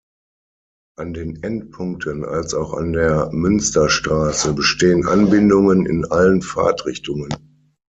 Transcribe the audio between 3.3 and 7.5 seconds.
Münsterstraße bestehen Anbindungen in allen Fahrtrichtungen.